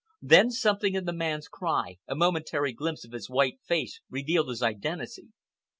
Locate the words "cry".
1.47-1.97